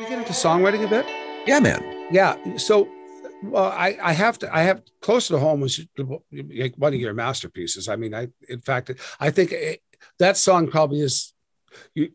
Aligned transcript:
we 0.00 0.08
get 0.08 0.18
into 0.18 0.32
songwriting 0.32 0.82
a 0.84 0.88
bit? 0.88 1.06
Yeah, 1.46 1.60
man. 1.60 2.08
Yeah. 2.10 2.56
So, 2.56 2.88
well, 3.42 3.66
I, 3.66 3.98
I 4.02 4.12
have 4.12 4.38
to, 4.38 4.54
I 4.54 4.62
have 4.62 4.82
closer 5.02 5.34
to 5.34 5.38
home 5.38 5.60
was 5.60 5.86
like 6.32 6.74
one 6.76 6.94
of 6.94 7.00
your 7.00 7.12
masterpieces. 7.12 7.86
I 7.86 7.96
mean, 7.96 8.14
I, 8.14 8.28
in 8.48 8.60
fact, 8.60 8.90
I 9.20 9.30
think 9.30 9.52
it, 9.52 9.82
that 10.18 10.38
song 10.38 10.68
probably 10.68 11.00
is, 11.00 11.34
you, 11.94 12.12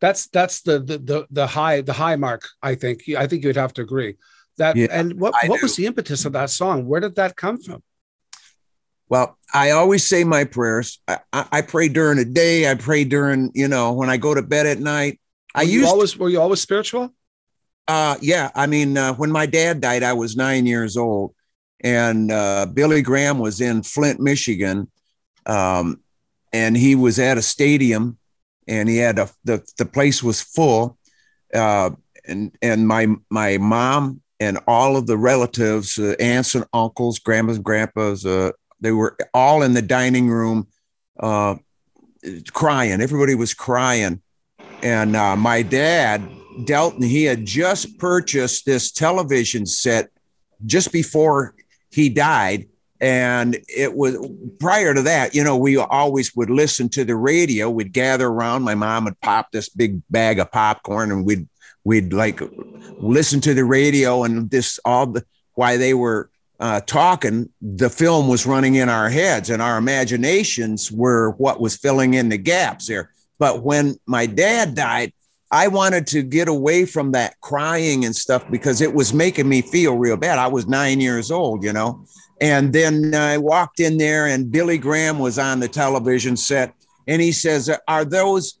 that's, 0.00 0.26
that's 0.28 0.62
the, 0.62 0.80
the, 0.80 0.98
the, 0.98 1.26
the 1.30 1.46
high, 1.46 1.80
the 1.80 1.92
high 1.92 2.16
mark. 2.16 2.42
I 2.60 2.74
think, 2.74 3.02
I 3.16 3.28
think 3.28 3.44
you'd 3.44 3.56
have 3.56 3.72
to 3.74 3.82
agree 3.82 4.16
that. 4.56 4.74
Yeah, 4.74 4.88
and 4.90 5.14
what, 5.20 5.34
I 5.40 5.46
what 5.46 5.60
do. 5.60 5.64
was 5.64 5.76
the 5.76 5.86
impetus 5.86 6.24
of 6.24 6.32
that 6.32 6.50
song? 6.50 6.86
Where 6.86 7.00
did 7.00 7.14
that 7.16 7.36
come 7.36 7.62
from? 7.62 7.84
Well, 9.08 9.38
I 9.54 9.70
always 9.70 10.04
say 10.04 10.24
my 10.24 10.42
prayers. 10.42 11.00
I, 11.06 11.18
I, 11.32 11.46
I 11.52 11.62
pray 11.62 11.88
during 11.88 12.18
the 12.18 12.24
day. 12.24 12.68
I 12.68 12.74
pray 12.74 13.04
during, 13.04 13.52
you 13.54 13.68
know, 13.68 13.92
when 13.92 14.10
I 14.10 14.16
go 14.16 14.34
to 14.34 14.42
bed 14.42 14.66
at 14.66 14.80
night. 14.80 15.20
I 15.54 15.62
Were 15.62 15.70
you 15.70 15.80
used, 15.80 15.90
always, 15.90 16.16
were 16.18 16.28
you 16.28 16.40
always 16.40 16.60
spiritual? 16.60 17.14
Uh, 17.88 18.16
yeah. 18.20 18.50
I 18.54 18.66
mean, 18.66 18.96
uh, 18.96 19.14
when 19.14 19.32
my 19.32 19.46
dad 19.46 19.80
died, 19.80 20.02
I 20.02 20.12
was 20.12 20.36
nine 20.36 20.66
years 20.66 20.96
old, 20.96 21.34
and 21.80 22.30
uh, 22.30 22.66
Billy 22.66 23.00
Graham 23.02 23.38
was 23.38 23.60
in 23.60 23.82
Flint, 23.82 24.20
Michigan, 24.20 24.90
um, 25.46 26.00
and 26.52 26.76
he 26.76 26.94
was 26.94 27.18
at 27.18 27.38
a 27.38 27.42
stadium, 27.42 28.18
and 28.68 28.88
he 28.88 28.98
had 28.98 29.18
a 29.18 29.30
the 29.44 29.66
the 29.78 29.86
place 29.86 30.22
was 30.22 30.42
full, 30.42 30.98
uh, 31.54 31.90
and 32.26 32.56
and 32.60 32.86
my 32.86 33.08
my 33.30 33.56
mom 33.56 34.20
and 34.38 34.58
all 34.68 34.96
of 34.96 35.06
the 35.06 35.16
relatives, 35.16 35.98
uh, 35.98 36.14
aunts 36.20 36.54
and 36.54 36.64
uncles, 36.72 37.18
grandmas 37.18 37.56
and 37.56 37.64
grandpas, 37.64 38.24
uh, 38.24 38.52
they 38.80 38.92
were 38.92 39.16
all 39.34 39.62
in 39.62 39.74
the 39.74 39.82
dining 39.82 40.28
room, 40.28 40.68
uh, 41.18 41.56
crying. 42.52 43.00
Everybody 43.00 43.34
was 43.34 43.54
crying, 43.54 44.20
and 44.82 45.16
uh, 45.16 45.34
my 45.36 45.62
dad 45.62 46.22
Delton, 46.64 47.02
he 47.02 47.24
had 47.24 47.44
just 47.44 47.98
purchased 47.98 48.66
this 48.66 48.92
television 48.92 49.66
set 49.66 50.10
just 50.66 50.92
before 50.92 51.54
he 51.90 52.08
died. 52.08 52.68
And 53.00 53.58
it 53.68 53.94
was 53.94 54.16
prior 54.58 54.92
to 54.92 55.02
that, 55.02 55.34
you 55.34 55.44
know, 55.44 55.56
we 55.56 55.76
always 55.76 56.34
would 56.34 56.50
listen 56.50 56.88
to 56.90 57.04
the 57.04 57.14
radio. 57.14 57.70
We'd 57.70 57.92
gather 57.92 58.26
around. 58.26 58.62
My 58.62 58.74
mom 58.74 59.04
would 59.04 59.20
pop 59.20 59.52
this 59.52 59.68
big 59.68 60.02
bag 60.10 60.40
of 60.40 60.50
popcorn 60.50 61.12
and 61.12 61.24
we'd 61.24 61.48
we'd 61.84 62.12
like 62.12 62.40
listen 62.98 63.40
to 63.40 63.54
the 63.54 63.64
radio 63.64 64.24
and 64.24 64.50
this 64.50 64.80
all 64.84 65.06
the 65.06 65.24
while 65.54 65.78
they 65.78 65.94
were 65.94 66.30
uh, 66.60 66.80
talking, 66.80 67.48
the 67.62 67.90
film 67.90 68.28
was 68.28 68.46
running 68.46 68.74
in 68.74 68.88
our 68.88 69.08
heads 69.08 69.50
and 69.50 69.62
our 69.62 69.78
imaginations 69.78 70.90
were 70.90 71.30
what 71.32 71.60
was 71.60 71.76
filling 71.76 72.14
in 72.14 72.28
the 72.28 72.38
gaps 72.38 72.88
there. 72.88 73.10
But 73.38 73.62
when 73.62 73.96
my 74.06 74.26
dad 74.26 74.74
died, 74.74 75.12
I 75.50 75.68
wanted 75.68 76.06
to 76.08 76.22
get 76.22 76.48
away 76.48 76.84
from 76.84 77.12
that 77.12 77.40
crying 77.40 78.04
and 78.04 78.14
stuff 78.14 78.48
because 78.50 78.80
it 78.80 78.92
was 78.92 79.14
making 79.14 79.48
me 79.48 79.62
feel 79.62 79.96
real 79.96 80.16
bad. 80.16 80.38
I 80.38 80.46
was 80.46 80.66
nine 80.66 81.00
years 81.00 81.30
old, 81.30 81.64
you 81.64 81.72
know. 81.72 82.04
And 82.40 82.72
then 82.72 83.14
I 83.14 83.38
walked 83.38 83.80
in 83.80 83.96
there, 83.98 84.26
and 84.26 84.52
Billy 84.52 84.78
Graham 84.78 85.18
was 85.18 85.38
on 85.38 85.60
the 85.60 85.68
television 85.68 86.36
set, 86.36 86.72
and 87.06 87.20
he 87.20 87.32
says, 87.32 87.70
"Are 87.88 88.04
those? 88.04 88.58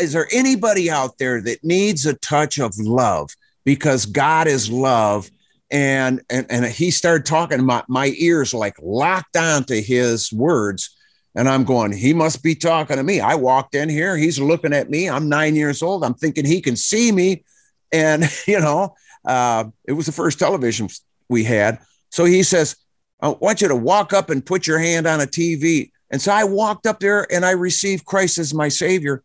Is 0.00 0.14
there 0.14 0.28
anybody 0.32 0.90
out 0.90 1.18
there 1.18 1.40
that 1.42 1.62
needs 1.62 2.06
a 2.06 2.14
touch 2.14 2.58
of 2.58 2.76
love? 2.78 3.30
Because 3.64 4.06
God 4.06 4.46
is 4.48 4.70
love." 4.70 5.30
And 5.70 6.22
and 6.30 6.46
and 6.50 6.64
he 6.64 6.90
started 6.90 7.26
talking. 7.26 7.64
My 7.64 7.84
my 7.86 8.14
ears 8.16 8.52
like 8.54 8.76
locked 8.82 9.36
onto 9.36 9.80
his 9.80 10.32
words. 10.32 10.90
And 11.34 11.48
I'm 11.48 11.64
going, 11.64 11.92
he 11.92 12.12
must 12.12 12.42
be 12.42 12.54
talking 12.54 12.96
to 12.96 13.02
me. 13.02 13.20
I 13.20 13.36
walked 13.36 13.74
in 13.74 13.88
here. 13.88 14.16
He's 14.16 14.40
looking 14.40 14.72
at 14.72 14.90
me. 14.90 15.08
I'm 15.08 15.28
nine 15.28 15.54
years 15.54 15.82
old. 15.82 16.04
I'm 16.04 16.14
thinking 16.14 16.44
he 16.44 16.60
can 16.60 16.76
see 16.76 17.12
me. 17.12 17.44
And, 17.92 18.24
you 18.46 18.60
know, 18.60 18.94
uh, 19.24 19.64
it 19.84 19.92
was 19.92 20.06
the 20.06 20.12
first 20.12 20.38
television 20.38 20.88
we 21.28 21.44
had. 21.44 21.78
So 22.10 22.24
he 22.24 22.42
says, 22.42 22.76
I 23.20 23.28
want 23.28 23.60
you 23.60 23.68
to 23.68 23.76
walk 23.76 24.12
up 24.12 24.30
and 24.30 24.44
put 24.44 24.66
your 24.66 24.78
hand 24.78 25.06
on 25.06 25.20
a 25.20 25.26
TV. 25.26 25.90
And 26.10 26.20
so 26.20 26.32
I 26.32 26.44
walked 26.44 26.86
up 26.86 27.00
there 27.00 27.32
and 27.32 27.44
I 27.44 27.52
received 27.52 28.04
Christ 28.04 28.38
as 28.38 28.52
my 28.52 28.68
savior. 28.68 29.22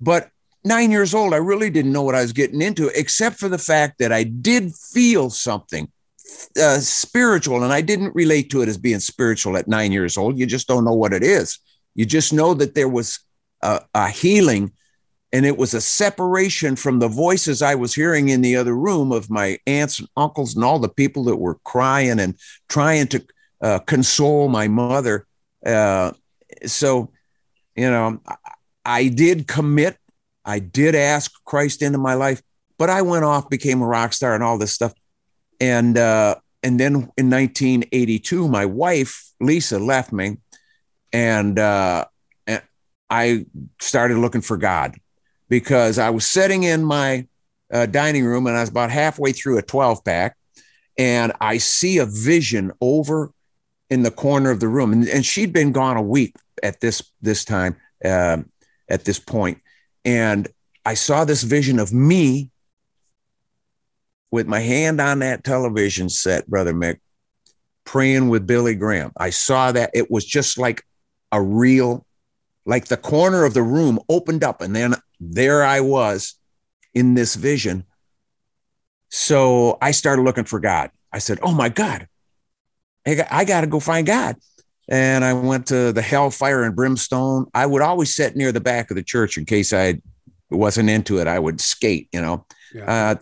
But 0.00 0.30
nine 0.64 0.90
years 0.92 1.14
old, 1.14 1.34
I 1.34 1.38
really 1.38 1.70
didn't 1.70 1.92
know 1.92 2.02
what 2.02 2.14
I 2.14 2.22
was 2.22 2.32
getting 2.32 2.62
into, 2.62 2.88
except 2.94 3.36
for 3.36 3.48
the 3.48 3.58
fact 3.58 3.98
that 3.98 4.12
I 4.12 4.22
did 4.22 4.74
feel 4.74 5.30
something 5.30 5.90
uh, 6.60 6.78
spiritual, 6.78 7.62
and 7.62 7.72
I 7.72 7.80
didn't 7.80 8.14
relate 8.14 8.50
to 8.50 8.62
it 8.62 8.68
as 8.68 8.78
being 8.78 9.00
spiritual 9.00 9.56
at 9.56 9.68
nine 9.68 9.92
years 9.92 10.16
old. 10.16 10.38
You 10.38 10.46
just 10.46 10.68
don't 10.68 10.84
know 10.84 10.94
what 10.94 11.12
it 11.12 11.22
is. 11.22 11.58
You 11.94 12.06
just 12.06 12.32
know 12.32 12.54
that 12.54 12.74
there 12.74 12.88
was 12.88 13.20
a, 13.62 13.82
a 13.94 14.08
healing, 14.08 14.72
and 15.32 15.44
it 15.44 15.56
was 15.56 15.74
a 15.74 15.80
separation 15.80 16.76
from 16.76 16.98
the 16.98 17.08
voices 17.08 17.62
I 17.62 17.74
was 17.74 17.94
hearing 17.94 18.28
in 18.28 18.40
the 18.40 18.56
other 18.56 18.74
room 18.74 19.12
of 19.12 19.30
my 19.30 19.58
aunts 19.66 19.98
and 19.98 20.08
uncles 20.16 20.54
and 20.54 20.64
all 20.64 20.78
the 20.78 20.88
people 20.88 21.24
that 21.24 21.36
were 21.36 21.58
crying 21.64 22.20
and 22.20 22.34
trying 22.68 23.08
to 23.08 23.24
uh, 23.62 23.78
console 23.80 24.48
my 24.48 24.68
mother. 24.68 25.26
Uh, 25.64 26.12
so, 26.66 27.10
you 27.74 27.90
know, 27.90 28.20
I, 28.26 28.36
I 28.84 29.08
did 29.08 29.46
commit. 29.46 29.98
I 30.44 30.60
did 30.60 30.94
ask 30.94 31.32
Christ 31.44 31.82
into 31.82 31.98
my 31.98 32.14
life, 32.14 32.42
but 32.78 32.88
I 32.88 33.02
went 33.02 33.24
off, 33.24 33.50
became 33.50 33.82
a 33.82 33.86
rock 33.86 34.12
star, 34.14 34.34
and 34.34 34.42
all 34.42 34.56
this 34.56 34.72
stuff 34.72 34.94
and 35.60 35.96
uh, 35.98 36.36
and 36.62 36.78
then 36.78 36.94
in 37.16 37.30
1982, 37.30 38.48
my 38.48 38.64
wife 38.64 39.32
Lisa 39.40 39.78
left 39.78 40.12
me, 40.12 40.38
and 41.12 41.58
uh, 41.58 42.04
and 42.46 42.62
I 43.10 43.46
started 43.80 44.18
looking 44.18 44.40
for 44.40 44.56
God 44.56 44.96
because 45.48 45.98
I 45.98 46.10
was 46.10 46.26
sitting 46.26 46.64
in 46.64 46.84
my 46.84 47.26
uh, 47.72 47.86
dining 47.86 48.24
room 48.24 48.46
and 48.46 48.56
I 48.56 48.60
was 48.60 48.68
about 48.68 48.90
halfway 48.90 49.32
through 49.32 49.58
a 49.58 49.62
12 49.62 50.04
pack, 50.04 50.36
and 50.96 51.32
I 51.40 51.58
see 51.58 51.98
a 51.98 52.06
vision 52.06 52.72
over 52.80 53.32
in 53.90 54.02
the 54.02 54.10
corner 54.10 54.50
of 54.50 54.60
the 54.60 54.68
room, 54.68 54.92
and, 54.92 55.08
and 55.08 55.24
she'd 55.24 55.52
been 55.52 55.72
gone 55.72 55.96
a 55.96 56.02
week 56.02 56.36
at 56.62 56.80
this 56.80 57.02
this 57.22 57.44
time 57.44 57.76
uh, 58.04 58.38
at 58.88 59.04
this 59.04 59.18
point, 59.18 59.58
and 60.04 60.48
I 60.84 60.94
saw 60.94 61.24
this 61.24 61.42
vision 61.42 61.78
of 61.78 61.92
me 61.92 62.50
with 64.30 64.46
my 64.46 64.60
hand 64.60 65.00
on 65.00 65.20
that 65.20 65.44
television 65.44 66.08
set, 66.08 66.46
Brother 66.46 66.74
Mick, 66.74 66.98
praying 67.84 68.28
with 68.28 68.46
Billy 68.46 68.74
Graham. 68.74 69.12
I 69.16 69.30
saw 69.30 69.72
that 69.72 69.90
it 69.94 70.10
was 70.10 70.24
just 70.24 70.58
like 70.58 70.84
a 71.32 71.40
real, 71.40 72.06
like 72.66 72.86
the 72.86 72.96
corner 72.96 73.44
of 73.44 73.54
the 73.54 73.62
room 73.62 73.98
opened 74.08 74.44
up, 74.44 74.60
and 74.60 74.74
then 74.74 74.94
there 75.20 75.64
I 75.64 75.80
was 75.80 76.34
in 76.94 77.14
this 77.14 77.34
vision. 77.34 77.84
So 79.10 79.78
I 79.80 79.92
started 79.92 80.22
looking 80.22 80.44
for 80.44 80.60
God. 80.60 80.90
I 81.12 81.18
said, 81.18 81.38
Oh 81.42 81.54
my 81.54 81.70
God, 81.70 82.06
I 83.06 83.14
got, 83.14 83.26
I 83.30 83.44
got 83.44 83.62
to 83.62 83.66
go 83.66 83.80
find 83.80 84.06
God. 84.06 84.36
And 84.90 85.22
I 85.24 85.34
went 85.34 85.66
to 85.66 85.92
the 85.92 86.02
Hellfire 86.02 86.62
and 86.62 86.74
Brimstone. 86.74 87.46
I 87.52 87.66
would 87.66 87.82
always 87.82 88.14
sit 88.14 88.36
near 88.36 88.52
the 88.52 88.60
back 88.60 88.90
of 88.90 88.96
the 88.96 89.02
church 89.02 89.36
in 89.36 89.44
case 89.44 89.72
I 89.72 90.00
wasn't 90.50 90.88
into 90.88 91.18
it. 91.18 91.26
I 91.26 91.38
would 91.38 91.60
skate, 91.60 92.08
you 92.12 92.22
know. 92.22 92.46
Yeah. 92.74 92.84
Uh, 92.84 93.14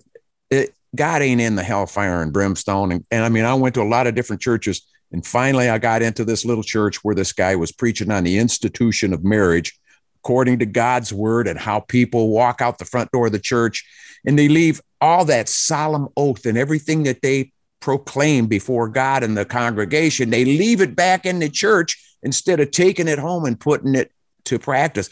it, 0.50 0.75
God 0.94 1.22
ain't 1.22 1.40
in 1.40 1.56
the 1.56 1.62
hellfire 1.62 2.22
and 2.22 2.32
brimstone. 2.32 2.92
And, 2.92 3.04
and 3.10 3.24
I 3.24 3.28
mean, 3.28 3.44
I 3.44 3.54
went 3.54 3.74
to 3.74 3.82
a 3.82 3.84
lot 3.84 4.06
of 4.06 4.14
different 4.14 4.42
churches. 4.42 4.86
And 5.12 5.24
finally, 5.24 5.68
I 5.68 5.78
got 5.78 6.02
into 6.02 6.24
this 6.24 6.44
little 6.44 6.64
church 6.64 7.04
where 7.04 7.14
this 7.14 7.32
guy 7.32 7.56
was 7.56 7.72
preaching 7.72 8.10
on 8.10 8.24
the 8.24 8.38
institution 8.38 9.12
of 9.12 9.24
marriage 9.24 9.78
according 10.22 10.58
to 10.58 10.66
God's 10.66 11.12
word 11.12 11.46
and 11.46 11.58
how 11.58 11.80
people 11.80 12.30
walk 12.30 12.60
out 12.60 12.78
the 12.78 12.84
front 12.84 13.12
door 13.12 13.26
of 13.26 13.32
the 13.32 13.38
church 13.38 13.84
and 14.26 14.36
they 14.36 14.48
leave 14.48 14.80
all 15.00 15.24
that 15.26 15.48
solemn 15.48 16.08
oath 16.16 16.44
and 16.46 16.58
everything 16.58 17.04
that 17.04 17.22
they 17.22 17.52
proclaim 17.80 18.46
before 18.46 18.88
God 18.88 19.22
and 19.22 19.36
the 19.36 19.44
congregation. 19.44 20.30
They 20.30 20.44
leave 20.44 20.80
it 20.80 20.96
back 20.96 21.24
in 21.24 21.38
the 21.38 21.48
church 21.48 21.96
instead 22.22 22.58
of 22.58 22.72
taking 22.72 23.06
it 23.06 23.20
home 23.20 23.44
and 23.44 23.58
putting 23.58 23.94
it 23.94 24.10
to 24.46 24.58
practice. 24.58 25.08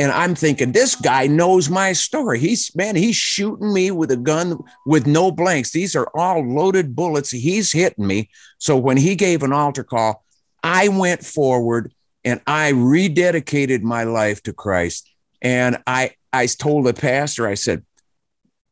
And 0.00 0.12
I'm 0.12 0.36
thinking, 0.36 0.70
this 0.70 0.94
guy 0.94 1.26
knows 1.26 1.68
my 1.68 1.92
story. 1.92 2.38
He's, 2.38 2.74
man, 2.76 2.94
he's 2.94 3.16
shooting 3.16 3.72
me 3.72 3.90
with 3.90 4.12
a 4.12 4.16
gun 4.16 4.58
with 4.86 5.08
no 5.08 5.32
blanks. 5.32 5.72
These 5.72 5.96
are 5.96 6.08
all 6.14 6.40
loaded 6.46 6.94
bullets. 6.94 7.30
He's 7.30 7.72
hitting 7.72 8.06
me. 8.06 8.30
So 8.58 8.76
when 8.76 8.96
he 8.96 9.16
gave 9.16 9.42
an 9.42 9.52
altar 9.52 9.82
call, 9.82 10.24
I 10.62 10.86
went 10.88 11.24
forward 11.24 11.92
and 12.24 12.40
I 12.46 12.72
rededicated 12.72 13.82
my 13.82 14.04
life 14.04 14.40
to 14.44 14.52
Christ. 14.52 15.10
And 15.42 15.82
I, 15.86 16.12
I 16.32 16.46
told 16.46 16.86
the 16.86 16.94
pastor, 16.94 17.48
I 17.48 17.54
said, 17.54 17.84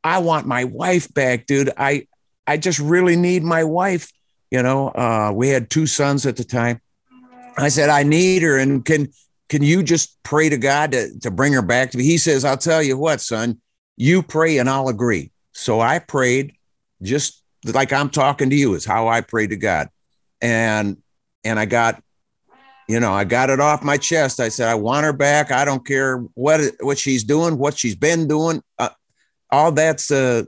I 0.05 0.19
want 0.19 0.47
my 0.47 0.63
wife 0.63 1.13
back, 1.13 1.47
dude. 1.47 1.73
I, 1.77 2.07
I 2.47 2.57
just 2.57 2.79
really 2.79 3.17
need 3.17 3.43
my 3.43 3.65
wife. 3.65 4.13
You 4.53 4.63
know, 4.63 4.89
uh, 4.89 5.33
we 5.35 5.49
had 5.49 5.71
two 5.71 5.87
sons 5.87 6.25
at 6.25 6.37
the 6.37 6.45
time. 6.45 6.81
I 7.59 7.69
said, 7.69 7.89
I 7.89 8.05
need 8.05 8.43
her. 8.43 8.59
And 8.59 8.85
can, 8.85 9.09
can 9.49 9.63
you 9.63 9.83
just 9.83 10.23
pray 10.23 10.49
to 10.49 10.57
God 10.57 10.93
to, 10.93 11.19
to 11.21 11.31
bring 11.31 11.53
her 11.53 11.63
back 11.63 11.91
to 11.91 11.99
me? 11.99 12.05
He 12.05 12.19
says, 12.19 12.45
I'll 12.45 12.57
tell 12.57 12.83
you 12.83 12.97
what, 12.99 13.21
son, 13.21 13.61
you 13.97 14.23
pray 14.23 14.59
and 14.59 14.69
I'll 14.69 14.89
agree. 14.89 15.31
So 15.53 15.81
I 15.81 15.99
prayed 15.99 16.55
just 17.03 17.43
like 17.65 17.93
I'm 17.93 18.11
talking 18.11 18.51
to 18.51 18.57
you 18.57 18.75
is 18.75 18.85
how 18.85 19.09
I 19.09 19.21
prayed 19.21 19.51
to 19.51 19.57
God. 19.57 19.89
And, 20.41 20.99
and 21.45 21.59
I 21.59 21.65
got, 21.65 22.03
you 22.89 23.01
know, 23.01 23.13
I 23.13 23.25
got 23.25 23.51
it 23.51 23.61
off 23.61 23.83
my 23.83 23.97
chest. 23.97 24.39
I 24.39 24.49
said, 24.49 24.69
I 24.69 24.75
want 24.75 25.05
her 25.05 25.13
back. 25.13 25.51
I 25.51 25.65
don't 25.65 25.85
care 25.87 26.19
what, 26.35 26.61
what 26.81 26.99
she's 26.99 27.25
doing, 27.25 27.59
what 27.59 27.79
she's 27.79 27.97
been 27.97 28.29
doing. 28.29 28.63
Uh, 28.79 28.91
all 29.51 29.73
that's, 29.73 30.11
uh, 30.11 30.45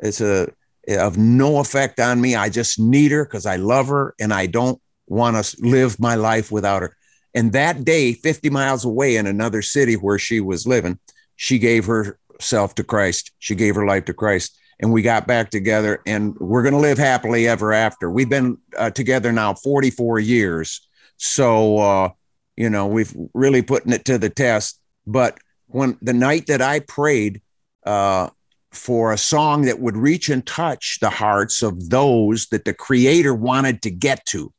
it's 0.00 0.20
a 0.20 0.48
of 0.88 1.16
no 1.16 1.60
effect 1.60 2.00
on 2.00 2.20
me. 2.20 2.34
I 2.34 2.48
just 2.48 2.78
need 2.78 3.12
her 3.12 3.24
because 3.24 3.46
I 3.46 3.56
love 3.56 3.88
her 3.88 4.14
and 4.20 4.32
I 4.32 4.46
don't 4.46 4.80
want 5.06 5.42
to 5.42 5.56
live 5.60 6.00
my 6.00 6.14
life 6.16 6.50
without 6.50 6.82
her. 6.82 6.96
And 7.34 7.52
that 7.52 7.84
day, 7.84 8.12
50 8.12 8.50
miles 8.50 8.84
away 8.84 9.16
in 9.16 9.26
another 9.26 9.62
city 9.62 9.94
where 9.94 10.18
she 10.18 10.40
was 10.40 10.66
living, 10.66 10.98
she 11.36 11.58
gave 11.58 11.86
herself 11.86 12.74
to 12.76 12.84
Christ. 12.84 13.32
She 13.38 13.54
gave 13.54 13.74
her 13.74 13.86
life 13.86 14.04
to 14.06 14.14
Christ. 14.14 14.56
And 14.80 14.92
we 14.92 15.02
got 15.02 15.26
back 15.26 15.50
together 15.50 16.02
and 16.06 16.36
we're 16.38 16.62
going 16.62 16.74
to 16.74 16.80
live 16.80 16.98
happily 16.98 17.46
ever 17.46 17.72
after. 17.72 18.10
We've 18.10 18.28
been 18.28 18.58
uh, 18.76 18.90
together 18.90 19.32
now 19.32 19.54
44 19.54 20.18
years. 20.18 20.86
So, 21.16 21.78
uh, 21.78 22.08
you 22.56 22.68
know, 22.68 22.86
we've 22.86 23.14
really 23.32 23.62
putting 23.62 23.92
it 23.92 24.04
to 24.06 24.18
the 24.18 24.30
test. 24.30 24.80
But 25.06 25.38
when 25.66 25.98
the 26.02 26.12
night 26.12 26.46
that 26.48 26.60
I 26.60 26.80
prayed, 26.80 27.42
uh, 27.84 28.28
for 28.72 29.12
a 29.12 29.18
song 29.18 29.62
that 29.62 29.80
would 29.80 29.96
reach 29.96 30.28
and 30.28 30.46
touch 30.46 30.98
the 31.00 31.10
hearts 31.10 31.62
of 31.62 31.90
those 31.90 32.46
that 32.46 32.64
the 32.64 32.74
creator 32.74 33.34
wanted 33.34 33.82
to 33.82 33.90
get 33.90 34.24
to. 34.26 34.52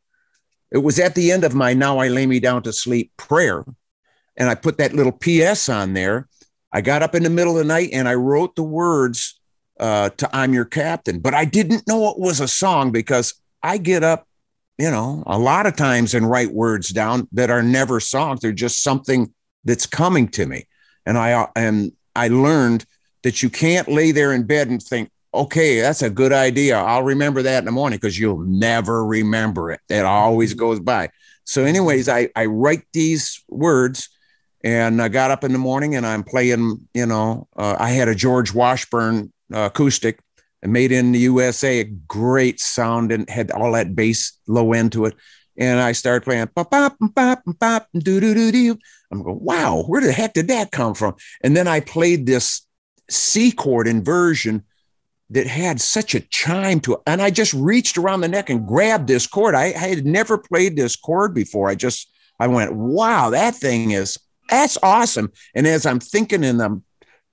It 0.74 0.80
was 0.80 1.00
at 1.00 1.14
the 1.14 1.32
end 1.32 1.44
of 1.44 1.54
my 1.54 1.74
Now 1.74 2.00
I 2.00 2.08
Lay 2.08 2.26
Me 2.26 2.40
Down 2.40 2.64
to 2.64 2.74
Sleep 2.74 3.12
prayer. 3.16 3.64
And 4.36 4.50
I 4.50 4.56
put 4.56 4.80
that 4.80 4.94
little 4.94 5.12
PS 5.12 5.70
on 5.70 5.94
there. 5.94 6.28
I 6.72 6.82
got 6.82 7.04
up 7.04 7.14
in 7.14 7.22
the 7.22 7.30
middle 7.30 7.54
of 7.54 7.60
the 7.60 7.72
night 7.72 7.92
and 7.94 8.10
I 8.10 8.16
wrote 8.16 8.56
the 8.56 8.64
words 8.64 9.40
uh, 9.80 10.10
to 10.10 10.36
I'm 10.36 10.54
Your 10.54 10.66
Captain, 10.66 11.20
but 11.20 11.36
I 11.36 11.46
didn't 11.46 11.88
know 11.88 12.10
it 12.10 12.20
was 12.20 12.40
a 12.40 12.48
song 12.48 12.92
because 12.92 13.36
I 13.62 13.78
get 13.78 14.04
up, 14.04 14.28
you 14.80 14.90
know, 14.90 15.24
a 15.28 15.38
lot 15.38 15.68
of 15.68 15.76
times 15.76 16.16
and 16.16 16.30
write 16.30 16.52
words 16.52 16.90
down 16.90 17.28
that 17.34 17.52
are 17.52 17.62
never 17.62 18.00
songs. 18.00 18.40
They're 18.40 18.52
just 18.52 18.82
something 18.82 19.32
that's 19.64 19.86
coming 19.86 20.28
to 20.30 20.48
me. 20.48 20.68
And 21.06 21.18
I, 21.18 21.48
and 21.56 21.92
I 22.16 22.30
learned 22.30 22.86
that 23.22 23.44
you 23.44 23.52
can't 23.52 23.88
lay 23.88 24.12
there 24.12 24.34
in 24.34 24.44
bed 24.44 24.70
and 24.70 24.82
think, 24.82 25.12
okay, 25.34 25.82
that's 25.82 26.02
a 26.02 26.10
good 26.10 26.32
idea. 26.32 26.78
I'll 26.78 27.04
remember 27.04 27.42
that 27.42 27.60
in 27.60 27.66
the 27.66 27.72
morning 27.72 27.98
because 27.98 28.20
you'll 28.20 28.40
never 28.40 29.06
remember 29.06 29.72
it. 29.72 29.82
It 29.90 30.06
always 30.06 30.52
mm-hmm. 30.52 30.60
goes 30.60 30.80
by. 30.80 31.10
So, 31.46 31.64
anyways, 31.64 32.08
I, 32.08 32.30
I 32.36 32.46
write 32.46 32.84
these 32.94 33.44
words 33.50 34.10
and 34.64 35.02
I 35.02 35.10
got 35.10 35.32
up 35.32 35.44
in 35.44 35.52
the 35.52 35.60
morning 35.60 35.96
and 35.96 36.06
I'm 36.06 36.24
playing, 36.24 36.88
you 36.94 37.06
know, 37.06 37.48
uh, 37.56 37.76
I 37.80 37.90
had 37.90 38.08
a 38.08 38.16
George 38.16 38.54
Washburn 38.54 39.34
uh, 39.54 39.70
acoustic 39.72 40.20
and 40.62 40.72
made 40.72 40.92
in 40.92 41.12
the 41.12 41.20
USA, 41.20 41.82
a 41.82 41.84
great 41.84 42.62
sound 42.62 43.12
and 43.12 43.30
had 43.30 43.52
all 43.52 43.74
that 43.74 43.96
bass 43.96 44.40
low 44.48 44.72
end 44.72 44.94
to 44.94 45.06
it. 45.06 45.16
And 45.58 45.80
I 45.80 45.92
started 45.92 46.24
playing, 46.24 46.48
pop, 46.56 46.72
pop, 46.72 46.96
pop, 47.14 47.44
pop, 47.60 47.88
do, 47.94 48.20
do, 48.20 48.34
do, 48.34 48.52
do. 48.52 48.78
I'm 49.12 49.22
going, 49.22 49.40
wow, 49.42 49.84
where 49.84 50.02
the 50.02 50.12
heck 50.12 50.34
did 50.34 50.48
that 50.48 50.72
come 50.72 50.94
from? 50.94 51.16
And 51.44 51.56
then 51.56 51.68
I 51.68 51.82
played 51.82 52.26
this 52.26 52.66
C 53.10 53.52
chord 53.52 53.88
inversion 53.88 54.64
that 55.34 55.48
had 55.48 55.82
such 55.82 56.14
a 56.14 56.20
chime 56.20 56.80
to 56.82 56.94
it. 56.94 57.00
And 57.08 57.22
I 57.22 57.32
just 57.32 57.54
reached 57.54 57.98
around 57.98 58.22
the 58.22 58.28
neck 58.28 58.50
and 58.50 58.68
grabbed 58.68 59.08
this 59.08 59.26
chord. 59.26 59.56
I, 59.56 59.66
I, 59.66 59.88
had 59.88 60.06
never 60.06 60.38
played 60.38 60.76
this 60.76 60.96
chord 60.96 61.34
before. 61.34 61.70
I 61.70 61.76
just, 61.76 62.12
I 62.40 62.48
went, 62.48 62.74
wow, 62.74 63.32
that 63.32 63.56
thing 63.56 63.92
is, 63.92 64.18
that's 64.50 64.78
awesome. 64.84 65.32
And 65.56 65.66
as 65.66 65.88
I'm 65.88 66.00
thinking 66.00 66.44
and 66.44 66.62
I'm 66.62 66.84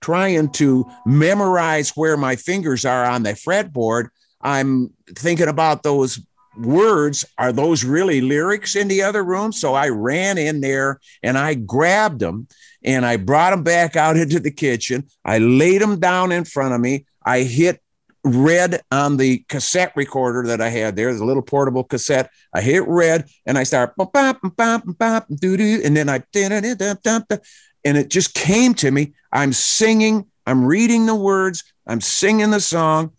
trying 0.00 0.50
to 0.52 0.91
memorize 1.05 1.91
where 1.91 2.17
my 2.17 2.37
fingers 2.37 2.87
are 2.87 3.05
on 3.05 3.23
the 3.23 3.32
fretboard, 3.32 4.08
I'm 4.41 4.94
thinking 5.14 5.49
about 5.49 5.82
those 5.82 6.20
words. 6.56 7.26
Are 7.37 7.52
those 7.52 7.85
really 7.85 8.23
lyrics 8.23 8.76
in 8.76 8.88
the 8.88 9.02
other 9.02 9.23
room? 9.23 9.52
So 9.52 9.75
I 9.75 9.91
ran 9.91 10.38
in 10.38 10.62
there 10.62 11.00
and 11.23 11.37
I 11.37 11.52
grabbed 11.52 12.20
them 12.20 12.49
and 12.82 13.05
I 13.05 13.19
brought 13.19 13.50
them 13.50 13.62
back 13.62 13.94
out 13.94 14.17
into 14.17 14.41
the 14.41 14.50
kitchen. 14.50 15.08
I 15.23 15.37
laid 15.37 15.82
them 15.82 16.00
down 16.00 16.32
in 16.32 16.44
front 16.44 16.73
of 16.73 16.81
me. 16.81 17.05
I 17.23 17.41
hit 17.43 17.82
red 18.25 18.82
on 18.90 19.17
the 19.17 19.44
cassette 19.49 19.93
recorder 19.96 20.46
that 20.49 20.61
I 20.61 20.69
had 20.69 20.96
there, 20.96 21.12
the 21.14 21.25
little 21.25 21.43
portable 21.43 21.84
cassette. 21.84 22.31
I 22.55 22.61
hit 22.61 22.87
red 22.87 23.28
and 23.46 23.56
I 23.56 23.64
start 23.64 23.96
bop, 23.96 24.12
bop, 24.12 24.40
bop, 24.56 24.82
bop, 24.99 25.26
doo 25.28 25.56
doo. 25.56 25.81
and 25.84 25.96
then 25.96 26.08
I 26.08 26.22
and 27.84 27.96
it 27.96 28.11
just 28.11 28.34
came 28.34 28.75
to 28.75 28.90
me. 28.90 29.14
I'm 29.32 29.52
singing, 29.52 30.26
I'm 30.46 30.64
reading 30.64 31.06
the 31.06 31.14
words, 31.14 31.64
I'm 31.87 32.00
singing 32.00 32.50
the 32.50 32.61
song, 32.61 33.12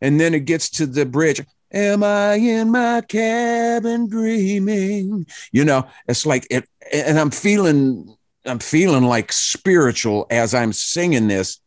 and 0.00 0.20
then 0.20 0.34
it 0.34 0.44
gets 0.44 0.70
to 0.70 0.86
the 0.86 1.06
bridge. 1.06 1.42
Am 1.72 2.04
I 2.04 2.34
in 2.34 2.70
my 2.70 3.00
cabin 3.00 4.08
dreaming? 4.08 5.26
You 5.50 5.64
know, 5.64 5.88
it's 6.06 6.24
like 6.24 6.46
it, 6.48 6.68
and 6.92 7.18
I'm 7.18 7.30
feeling 7.30 8.14
I'm 8.46 8.58
feeling 8.60 9.04
like 9.04 9.32
spiritual 9.32 10.26
as 10.30 10.54
I'm 10.54 10.72
singing 10.72 11.26
this, 11.26 11.60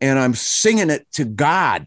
and 0.00 0.18
I'm 0.18 0.34
singing 0.34 0.88
it 0.88 1.06
to 1.12 1.24
God. 1.24 1.86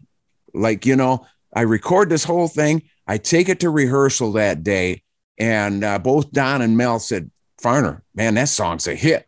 Like, 0.56 0.86
you 0.86 0.96
know, 0.96 1.26
I 1.54 1.62
record 1.62 2.08
this 2.08 2.24
whole 2.24 2.48
thing, 2.48 2.82
I 3.06 3.18
take 3.18 3.48
it 3.48 3.60
to 3.60 3.70
rehearsal 3.70 4.32
that 4.32 4.62
day, 4.62 5.02
and 5.38 5.84
uh, 5.84 5.98
both 5.98 6.30
Don 6.32 6.62
and 6.62 6.76
Mel 6.76 6.98
said, 6.98 7.30
Farner, 7.62 8.02
man, 8.14 8.34
that 8.34 8.48
song's 8.48 8.86
a 8.86 8.94
hit. 8.94 9.26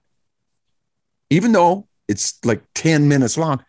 Even 1.30 1.52
though 1.52 1.88
it's 2.08 2.42
like 2.44 2.62
10 2.74 3.08
minutes 3.08 3.36
long. 3.36 3.62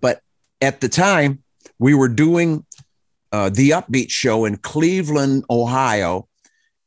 But 0.00 0.20
at 0.60 0.80
the 0.80 0.88
time, 0.88 1.42
we 1.78 1.94
were 1.94 2.08
doing 2.08 2.64
uh, 3.32 3.50
the 3.50 3.70
Upbeat 3.70 4.10
show 4.10 4.44
in 4.44 4.56
Cleveland, 4.56 5.44
Ohio, 5.50 6.28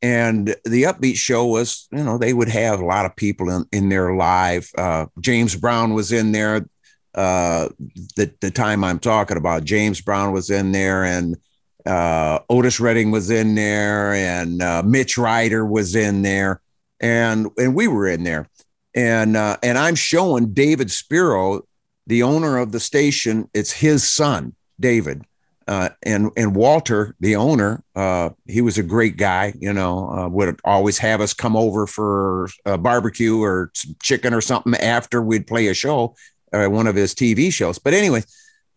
and 0.04 0.48
the 0.66 0.84
upbeat 0.84 1.16
show 1.16 1.48
was 1.48 1.88
you 1.92 2.04
know 2.04 2.18
they 2.20 2.34
would 2.34 2.50
have 2.50 2.80
a 2.80 2.86
lot 2.86 3.06
of 3.06 3.16
people 3.16 3.50
in, 3.50 3.66
in 3.72 3.90
there 3.90 4.14
live 4.16 4.70
uh, 4.78 5.06
james 5.20 5.56
brown 5.56 5.94
was 5.94 6.12
in 6.12 6.34
there 6.34 6.68
uh, 7.16 7.70
the, 8.16 8.34
the 8.42 8.52
time 8.52 8.84
i'm 8.84 9.00
talking 9.00 9.38
about 9.38 9.64
james 9.64 10.02
brown 10.02 10.32
was 10.32 10.50
in 10.50 10.72
there 10.72 11.04
and 11.04 11.38
uh, 11.86 12.40
otis 12.50 12.80
redding 12.80 13.12
was 13.12 13.30
in 13.30 13.56
there 13.56 14.14
and 14.14 14.62
uh, 14.62 14.82
mitch 14.84 15.18
ryder 15.18 15.66
was 15.66 15.96
in 15.96 16.22
there. 16.22 16.62
And 17.00 17.48
and 17.58 17.76
we 17.76 17.88
were 17.88 18.08
in 18.08 18.24
there. 18.24 18.48
And 18.96 19.36
uh, 19.36 19.58
and 19.62 19.78
i'm 19.78 19.96
showing 19.96 20.54
david 20.54 20.92
Spero 20.92 21.64
the 22.08 22.24
owner 22.24 22.58
of 22.58 22.72
the 22.72 22.80
station. 22.80 23.50
It's 23.54 23.72
his 23.72 24.08
son 24.08 24.56
david. 24.80 25.24
Uh, 25.66 25.88
and 26.04 26.30
and 26.36 26.58
Walter, 26.58 27.16
the 27.22 27.38
owner, 27.38 27.82
uh, 27.96 28.32
he 28.46 28.60
was 28.60 28.78
a 28.78 28.84
great 28.84 29.16
guy. 29.16 29.54
You 29.58 29.72
know, 29.72 30.10
uh, 30.10 30.28
would 30.28 30.60
always 30.66 30.98
have 30.98 31.22
us 31.22 31.34
come 31.34 31.56
over 31.56 31.88
for 31.88 32.50
a 32.66 32.78
barbecue 32.78 33.42
or 33.42 33.72
chicken 34.02 34.34
or 34.34 34.42
something 34.42 34.76
after 34.76 35.22
we'd 35.22 35.48
play 35.48 35.68
a 35.68 35.74
show, 35.74 36.16
uh, 36.54 36.68
one 36.68 36.88
of 36.88 36.96
his 36.96 37.14
TV 37.14 37.52
shows. 37.52 37.80
But 37.80 37.94
anyway, 37.94 38.24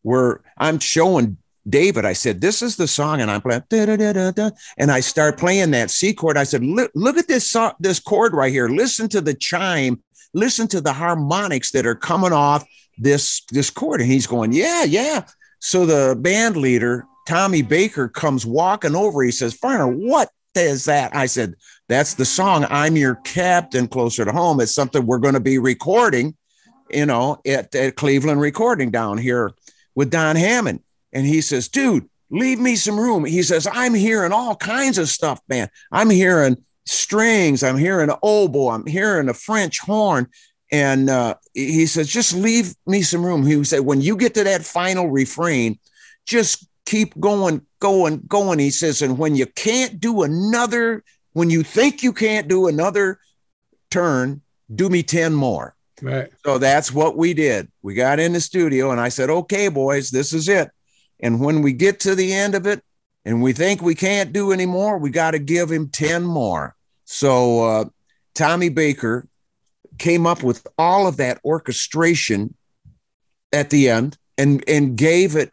we're 0.03 0.41
I'm 0.57 0.79
showing 0.79 1.37
David. 1.69 2.05
I 2.05 2.13
said, 2.13 2.41
"This 2.41 2.63
is 2.63 2.77
the 2.77 2.89
song," 2.89 3.21
and 3.21 3.31
I'm 3.31 3.43
playing, 3.43 3.63
da, 3.69 3.85
da, 3.85 4.31
da, 4.31 4.51
and 4.79 4.91
I 4.91 5.01
start 5.01 5.39
playing 5.39 5.73
that 5.73 5.91
C 5.91 6.13
chord. 6.13 6.37
I 6.37 6.45
said, 6.45 6.65
"Look, 6.65 6.91
look 6.95 7.17
at 7.17 7.29
this 7.29 7.51
song, 7.51 7.73
this 7.81 8.01
chord 8.01 8.33
right 8.33 8.53
here. 8.53 8.69
Listen 8.69 9.09
to 9.11 9.21
the 9.21 9.35
chime. 9.35 10.03
Listen 10.35 10.69
to 10.69 10.81
the 10.81 10.93
harmonics 10.93 11.71
that 11.73 11.87
are 11.87 11.97
coming 11.97 12.33
off." 12.33 12.65
this 12.99 13.43
this 13.51 13.69
chord 13.69 14.01
and 14.01 14.11
he's 14.11 14.27
going 14.27 14.55
yeah 14.55 14.83
yeah 14.83 15.23
so 15.61 15.87
the 15.87 16.17
band 16.17 16.57
leader, 16.57 17.07
Tommy 17.27 17.63
Baker, 17.63 18.09
comes 18.09 18.47
walking 18.47 18.95
over. 18.95 19.23
He 19.23 19.31
says, 19.31 19.57
Farner, 19.57 19.93
what 19.93 20.31
is 20.55 20.85
that? 20.85 21.15
I 21.15 21.27
said, 21.27 21.55
That's 21.89 22.15
the 22.15 22.25
song, 22.25 22.67
I'm 22.71 22.97
Your 22.97 23.17
Captain, 23.17 23.89
Closer 23.89 24.25
to 24.25 24.33
Home. 24.33 24.61
It's 24.61 24.75
something 24.75 25.05
we're 25.07 25.19
going 25.19 25.35
to 25.35 25.41
be 25.41 25.59
recording, 25.59 26.37
you 26.91 27.07
know, 27.07 27.41
at, 27.47 27.75
at 27.75 27.97
Cleveland 27.97 28.41
Recording 28.41 28.91
down 28.91 29.19
here 29.19 29.53
with 29.95 30.11
Don 30.11 30.37
Hammond. 30.37 30.81
And 31.13 31.27
he 31.27 31.41
says, 31.41 31.69
Dude, 31.69 32.09
leave 32.31 32.59
me 32.59 32.77
some 32.77 32.99
room. 32.99 33.25
He 33.25 33.43
says, 33.43 33.69
I'm 33.71 33.95
hearing 33.95 34.33
all 34.33 34.57
kinds 34.57 34.99
of 34.99 35.09
stuff, 35.09 35.41
man. 35.49 35.69
I'm 35.93 36.11
hearing 36.11 36.65
strings, 36.85 37.63
I'm 37.63 37.77
hearing 37.77 38.11
oboe, 38.23 38.69
I'm 38.69 38.87
hearing 38.87 39.29
a 39.29 39.35
French 39.35 39.81
horn. 39.81 40.29
And 40.73 41.09
uh, 41.09 41.37
he 41.55 41.87
says, 41.87 42.09
just 42.09 42.35
leave 42.35 42.75
me 42.87 43.03
some 43.03 43.25
room. 43.25 43.47
He 43.47 43.63
said, 43.63 43.81
when 43.81 44.01
you 44.01 44.17
get 44.17 44.35
to 44.35 44.45
that 44.45 44.65
final 44.65 45.09
refrain, 45.09 45.79
just 46.25 46.67
keep 46.87 47.19
going, 47.21 47.65
going, 47.79 48.23
going. 48.27 48.59
He 48.59 48.71
says, 48.71 49.01
and 49.01 49.17
when 49.17 49.37
you 49.37 49.47
can't 49.47 50.01
do 50.01 50.23
another, 50.23 51.05
when 51.35 51.51
you 51.51 51.63
think 51.63 52.03
you 52.03 52.13
can't 52.13 52.49
do 52.49 52.67
another 52.67 53.21
turn, 53.91 54.43
do 54.75 54.89
me 54.89 55.05
10 55.05 55.35
more. 55.35 55.76
Right. 56.03 56.29
So 56.45 56.59
that's 56.59 56.93
what 56.93 57.17
we 57.17 57.33
did. 57.35 57.71
We 57.83 57.95
got 57.95 58.21
in 58.21 58.33
the 58.33 58.41
studio 58.41 58.91
and 58.91 59.01
I 59.01 59.09
said, 59.09 59.31
okay, 59.31 59.69
boys, 59.69 60.11
this 60.11 60.33
is 60.33 60.49
it. 60.49 60.71
And 61.21 61.41
when 61.41 61.63
we 61.63 61.73
get 61.73 62.01
to 62.01 62.15
the 62.15 62.33
end 62.33 62.55
of 62.55 62.67
it 62.67 62.83
and 63.25 63.43
we 63.43 63.53
think 63.53 63.81
we 63.81 63.95
can't 63.95 64.33
do 64.33 64.53
anymore, 64.53 64.99
we 64.99 65.11
got 65.11 65.31
to 65.31 65.39
give 65.39 65.71
him 65.71 65.89
10 65.89 66.25
more. 66.25 66.77
So 67.05 67.65
uh, 67.65 67.85
Tommy 68.35 68.69
Baker 68.69 69.27
came 69.99 70.27
up 70.27 70.43
with 70.43 70.67
all 70.77 71.07
of 71.07 71.17
that 71.17 71.41
orchestration 71.45 72.55
at 73.53 73.71
the 73.71 73.89
end 73.89 74.19
and 74.37 74.63
and 74.69 74.97
gave 74.97 75.37
it 75.37 75.51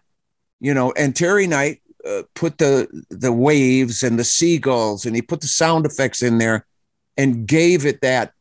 you 0.60 0.74
know 0.74 0.92
and 0.98 1.16
terry 1.16 1.48
knight 1.48 1.82
uh, 2.06 2.24
put 2.34 2.58
the 2.58 2.88
the 3.10 3.32
waves 3.32 4.04
and 4.04 4.20
the 4.20 4.24
seagulls 4.24 5.06
and 5.06 5.16
he 5.16 5.22
put 5.22 5.42
the 5.42 5.48
sound 5.48 5.86
effects 5.86 6.22
in 6.22 6.38
there 6.38 6.66
and 7.18 7.48
gave 7.48 7.86
it 7.86 8.02
that 8.02 8.34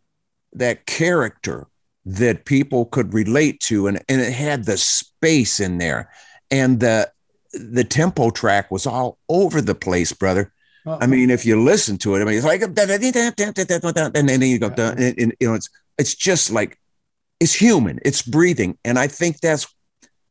that 0.53 0.87
character 0.87 1.67
that 2.05 2.45
people 2.45 2.85
could 2.87 3.15
relate 3.15 3.61
to 3.61 3.87
and, 3.87 4.03
and 4.09 4.21
it 4.21 4.33
had 4.33 4.65
the 4.65 4.77
space 4.77 5.61
in 5.61 5.79
there 5.79 6.11
and 6.51 6.81
the 6.81 7.11
the 7.53 7.85
tempo 7.85 8.31
track 8.31 8.71
was 8.71 8.87
all 8.87 9.19
over 9.29 9.61
the 9.61 9.75
place, 9.75 10.13
brother. 10.13 10.53
Uh-oh. 10.87 10.99
I 11.01 11.07
mean, 11.07 11.31
if 11.31 11.45
you 11.45 11.63
listen 11.63 11.99
to 11.99 12.15
it, 12.15 12.23
I 12.23 12.25
mean, 12.25 12.35
it's 12.35 12.47
like, 12.47 12.63
and 12.63 14.29
then 14.29 14.41
you 14.43 14.59
go, 14.59 14.69
and, 14.69 15.19
and, 15.19 15.35
you 15.39 15.49
know, 15.49 15.55
it's 15.55 15.69
it's 15.99 16.15
just 16.15 16.51
like 16.51 16.79
it's 17.41 17.55
human, 17.55 18.01
it's 18.05 18.23
breathing, 18.23 18.79
and 18.85 18.99
I 18.99 19.07
think 19.07 19.41
that's 19.41 19.67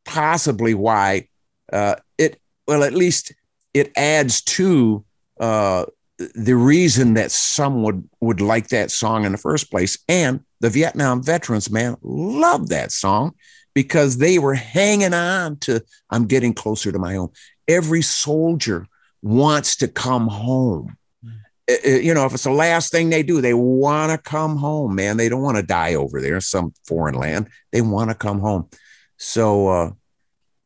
possibly 0.03 0.73
why 0.73 1.27
uh, 1.71 1.95
it, 2.17 2.41
well, 2.67 2.83
at 2.83 2.93
least 2.93 3.33
it 3.73 3.91
adds 3.95 4.41
to 4.41 5.05
uh, 5.39 5.85
the 6.17 6.55
reason 6.55 7.13
that 7.13 7.31
some 7.31 7.83
would 7.83 8.09
would 8.19 8.41
like 8.41 8.69
that 8.69 8.91
song 8.91 9.25
in 9.25 9.31
the 9.31 9.37
first 9.37 9.71
place, 9.71 9.97
and 10.09 10.41
the 10.61 10.69
Vietnam 10.69 11.21
veterans, 11.23 11.69
man, 11.69 11.97
love 12.01 12.69
that 12.69 12.91
song 12.91 13.33
because 13.73 14.17
they 14.17 14.37
were 14.37 14.53
hanging 14.53 15.13
on 15.13 15.57
to 15.57 15.83
I'm 16.09 16.27
getting 16.27 16.53
closer 16.53 16.91
to 16.91 16.99
my 16.99 17.15
home. 17.15 17.31
Every 17.67 18.01
soldier 18.01 18.87
wants 19.21 19.75
to 19.77 19.87
come 19.87 20.27
home. 20.27 20.97
Mm. 21.25 22.03
You 22.03 22.13
know, 22.13 22.25
if 22.25 22.33
it's 22.33 22.43
the 22.43 22.51
last 22.51 22.91
thing 22.91 23.09
they 23.09 23.23
do, 23.23 23.41
they 23.41 23.55
want 23.55 24.11
to 24.11 24.17
come 24.17 24.57
home, 24.57 24.95
man. 24.95 25.17
They 25.17 25.29
don't 25.29 25.41
want 25.41 25.57
to 25.57 25.63
die 25.63 25.95
over 25.95 26.21
there, 26.21 26.39
some 26.39 26.73
foreign 26.85 27.15
land. 27.15 27.49
They 27.71 27.81
want 27.81 28.11
to 28.11 28.15
come 28.15 28.39
home. 28.39 28.69
So 29.17 29.67
uh, 29.67 29.91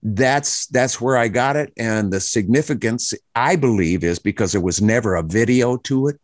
that's 0.03 0.67
that's 0.67 0.99
where 0.99 1.17
I 1.17 1.29
got 1.29 1.55
it, 1.55 1.73
and 1.77 2.11
the 2.11 2.19
significance 2.19 3.13
I 3.33 3.55
believe 3.55 4.03
is 4.03 4.19
because 4.19 4.51
there 4.51 4.61
was 4.61 4.81
never 4.81 5.15
a 5.15 5.23
video 5.23 5.77
to 5.77 6.07
it. 6.07 6.19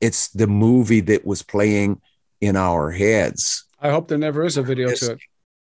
It's 0.00 0.28
the 0.28 0.46
movie 0.46 1.00
that 1.00 1.24
was 1.24 1.42
playing 1.42 2.00
in 2.40 2.56
our 2.56 2.90
heads. 2.90 3.64
I 3.80 3.90
hope 3.90 4.08
there 4.08 4.18
never 4.18 4.44
is 4.44 4.56
a 4.56 4.62
video 4.62 4.90
to 4.92 5.12
it. 5.12 5.18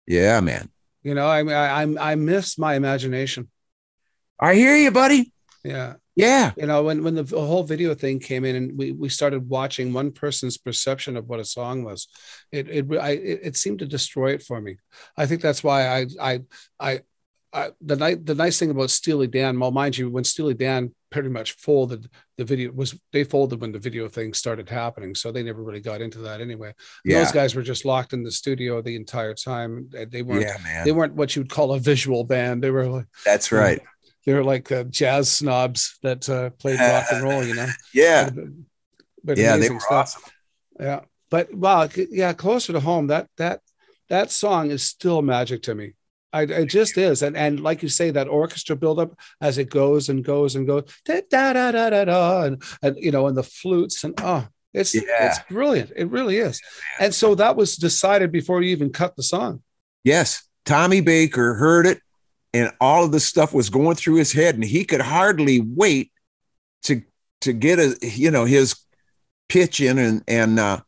Yeah, 0.07 0.41
man. 0.41 0.71
You 1.03 1.15
know, 1.15 1.27
I 1.27 1.41
I 1.83 2.12
I 2.12 2.15
miss 2.15 2.59
my 2.59 2.75
imagination. 2.75 3.49
I 4.41 4.55
hear 4.55 4.77
you, 4.77 4.91
buddy. 4.91 5.33
Yeah. 5.65 5.95
Yeah. 6.19 6.53
You 6.57 6.67
know, 6.67 6.83
when 6.83 7.05
when 7.05 7.15
the 7.15 7.25
whole 7.25 7.62
video 7.62 7.95
thing 7.95 8.19
came 8.19 8.45
in 8.45 8.57
and 8.57 8.77
we 8.77 8.91
we 8.91 9.09
started 9.09 9.49
watching 9.49 9.93
one 9.93 10.11
person's 10.11 10.59
perception 10.59 11.17
of 11.17 11.29
what 11.29 11.38
a 11.38 11.45
song 11.45 11.85
was, 11.85 12.09
it 12.50 12.69
it 12.69 12.87
I, 12.99 13.11
it 13.11 13.57
seemed 13.57 13.79
to 13.79 13.87
destroy 13.87 14.33
it 14.33 14.43
for 14.43 14.61
me. 14.61 14.79
I 15.17 15.27
think 15.27 15.43
that's 15.43 15.62
why 15.62 15.87
I 15.87 16.07
I 16.21 16.41
I 16.81 17.00
uh, 17.52 17.71
the 17.81 17.97
night 17.97 18.26
the 18.26 18.35
nice 18.35 18.59
thing 18.59 18.71
about 18.71 18.90
Steely 18.90 19.26
Dan, 19.26 19.59
well, 19.59 19.71
mind 19.71 19.97
you, 19.97 20.11
when 20.11 20.25
Steely 20.25 20.55
Dan 20.55 20.95
pretty 21.11 21.31
much 21.31 21.52
folded, 21.52 22.09
the 22.37 22.45
video 22.45 22.73
was 22.73 22.99
they 23.12 23.25
folded 23.25 23.61
when 23.61 23.73
the 23.73 23.78
video 23.78 24.09
thing 24.09 24.35
started 24.35 24.69
happening, 24.69 25.14
so 25.14 25.33
they 25.33 25.43
never 25.43 25.62
really 25.62 25.81
got 25.81 26.02
into 26.02 26.19
that 26.19 26.40
anyway. 26.40 26.75
Yeah. 27.05 27.21
Those 27.21 27.33
guys 27.33 27.55
were 27.55 27.62
just 27.62 27.87
locked 27.87 28.12
in 28.12 28.23
the 28.23 28.31
studio 28.31 28.83
the 28.83 28.97
entire 28.97 29.33
time. 29.33 29.88
They 29.90 30.23
weren't 30.23 30.43
yeah, 30.43 30.85
they 30.85 30.93
weren't 30.93 31.14
what 31.14 31.37
you'd 31.37 31.49
call 31.49 31.73
a 31.73 31.78
visual 31.78 32.25
band. 32.25 32.62
They 32.62 32.71
were 32.71 32.87
like 32.87 33.07
that's 33.25 33.50
right. 33.50 33.81
they 34.26 34.35
were 34.35 34.45
like 34.45 34.71
uh, 34.71 34.85
jazz 34.85 35.31
snobs 35.31 35.99
that 36.02 36.28
uh, 36.28 36.50
played 36.50 36.78
rock 36.78 37.07
and 37.11 37.23
roll, 37.23 37.45
you 37.45 37.55
know. 37.55 37.69
yeah, 37.95 38.28
but, 38.28 38.45
but 39.25 39.38
yeah, 39.38 39.57
they 39.57 39.71
were 39.71 39.81
stuff. 39.81 39.90
awesome. 39.90 40.23
Yeah, 40.78 41.00
but 41.31 41.55
wow, 41.55 41.88
yeah, 42.11 42.35
closer 42.35 42.75
to 42.75 42.81
home. 42.81 43.07
That 43.07 43.28
that 43.38 43.62
that 44.11 44.31
song 44.31 44.71
is 44.71 44.83
still 44.83 45.23
magic 45.23 45.62
to 45.62 45.75
me. 45.75 45.95
I, 46.32 46.42
it 46.42 46.66
just 46.66 46.99
is, 46.99 47.23
and 47.23 47.37
and 47.37 47.61
like 47.61 47.82
you 47.82 47.88
say, 47.88 48.11
that 48.11 48.28
orchestra 48.28 48.76
buildup 48.76 49.18
as 49.40 49.56
it 49.58 49.70
goes 49.70 50.08
and 50.08 50.23
goes 50.25 50.56
and 50.56 50.66
goes, 50.66 50.85
da 51.04 51.23
da 51.30 51.52
da 51.54 51.73
da 51.73 51.90
da, 51.90 52.04
da 52.04 52.42
and 52.42 52.62
and 52.82 52.97
you 52.99 53.11
know, 53.11 53.26
and 53.26 53.37
the 53.37 53.42
flutes 53.42 54.04
and 54.04 54.14
oh, 54.23 54.47
it's 54.75 54.94
yeah. 54.94 55.28
it's 55.28 55.38
brilliant. 55.49 55.92
It 55.97 56.11
really 56.11 56.38
is. 56.38 56.61
And 57.00 57.14
so 57.14 57.35
that 57.37 57.56
was 57.56 57.76
decided 57.76 58.30
before 58.30 58.62
you 58.62 58.70
even 58.70 58.90
cut 58.90 59.16
the 59.16 59.23
song. 59.23 59.62
Yes, 60.04 60.47
Tommy 60.64 61.00
Baker 61.00 61.54
heard 61.54 61.87
it, 61.87 62.00
and 62.52 62.73
all 62.80 63.04
of 63.04 63.12
the 63.12 63.20
stuff 63.20 63.54
was 63.54 63.70
going 63.70 63.97
through 63.97 64.16
his 64.16 64.32
head, 64.32 64.54
and 64.54 64.64
he 64.64 64.85
could 64.85 65.00
hardly 65.00 65.61
wait 65.61 66.12
to 66.82 67.02
to 67.40 67.52
get 67.52 67.78
a 67.78 67.97
you 68.02 68.30
know 68.30 68.44
his 68.44 68.76
pitch 69.49 69.80
in 69.80 69.97
and 69.99 70.23
and 70.28 70.61
uh, 70.61 70.80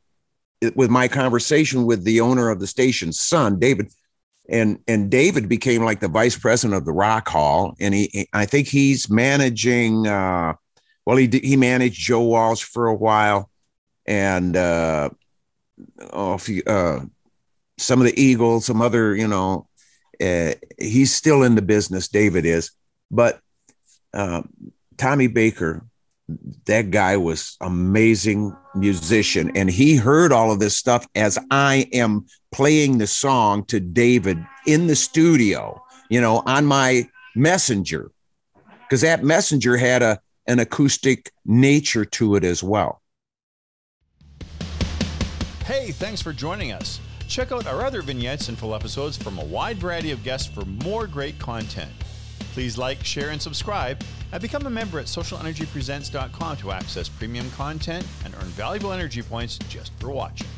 with 0.75 0.91
my 0.91 1.09
conversation 1.09 1.87
with 1.87 2.05
the 2.05 2.21
owner 2.21 2.51
of 2.51 2.61
the 2.61 2.67
station's 2.67 3.19
son, 3.19 3.59
David 3.59 3.91
and 4.51 4.81
and 4.89 5.11
David 5.11 5.49
became 5.49 5.85
like 5.85 6.01
the 6.01 6.09
vice 6.09 6.37
president 6.37 6.77
of 6.77 6.85
the 6.85 6.93
Rock 6.93 7.29
Hall, 7.29 7.75
and 7.81 7.95
he 7.95 8.29
I 8.33 8.45
think 8.47 8.69
he's 8.69 9.09
managing. 9.09 10.07
Uh, 10.07 10.55
well, 11.07 11.17
he 11.17 11.29
he 11.29 11.57
managed 11.57 12.01
Joe 12.01 12.23
Walsh 12.23 12.63
for 12.63 12.87
a 12.87 12.95
while, 12.95 13.51
and 14.07 14.57
uh, 14.57 15.11
oh, 16.13 16.37
he, 16.39 16.63
uh, 16.65 17.01
some 17.79 18.01
of 18.01 18.07
the 18.07 18.21
Eagles, 18.21 18.67
some 18.67 18.83
other 18.83 19.15
you 19.15 19.29
know, 19.29 19.69
uh, 20.21 20.53
he's 20.79 21.15
still 21.15 21.43
in 21.45 21.55
the 21.55 21.63
business. 21.63 22.09
David 22.09 22.45
is, 22.45 22.73
but 23.11 23.41
uh, 24.13 24.43
Tommy 24.97 25.29
Baker 25.29 25.87
that 26.67 26.91
guy 26.91 27.17
was 27.17 27.57
amazing 27.61 28.57
musician 28.75 29.51
and 29.57 29.71
he 29.71 29.97
heard 29.97 30.33
all 30.33 30.53
of 30.53 30.61
this 30.61 30.77
stuff 30.77 31.07
as 31.15 31.39
i 31.51 31.89
am 31.93 32.25
playing 32.53 32.99
the 32.99 33.07
song 33.07 33.65
to 33.65 33.81
david 33.81 34.45
in 34.67 34.87
the 34.87 34.97
studio 34.97 35.81
you 36.09 36.21
know 36.21 36.43
on 36.47 36.67
my 36.67 37.09
messenger 37.35 38.11
because 38.83 39.01
that 39.03 39.23
messenger 39.23 39.77
had 39.77 40.03
a 40.03 40.21
an 40.51 40.59
acoustic 40.59 41.31
nature 41.45 42.05
to 42.05 42.35
it 42.35 42.43
as 42.43 42.61
well. 42.61 43.01
Hey 45.65 45.93
thanks 45.93 46.21
for 46.21 46.33
joining 46.33 46.73
us. 46.73 47.01
Check 47.29 47.53
out 47.53 47.69
our 47.69 47.83
other 47.83 48.03
vignettes 48.03 48.49
and 48.49 48.59
full 48.59 48.75
episodes 48.75 49.17
from 49.17 49.39
a 49.39 49.45
wide 49.45 49.79
variety 49.79 50.11
of 50.11 50.25
guests 50.25 50.49
for 50.49 50.65
more 50.65 51.07
great 51.07 51.39
content. 51.39 51.93
Please 52.53 52.77
like, 52.77 53.05
share, 53.05 53.31
and 53.31 53.41
subscribe, 53.41 54.03
and 54.33 54.43
become 54.43 54.67
a 54.67 54.71
member 54.71 54.99
at 54.99 55.07
socialnrgpresents.com 55.07 56.57
to 56.57 56.73
access 56.73 57.09
premium 57.09 57.49
content 57.53 58.05
and 58.25 58.35
earn 58.35 58.49
valuable 58.49 58.93
energy 58.93 59.23
points 59.23 59.57
just 59.69 59.93
for 60.01 60.11
watching. 60.11 60.49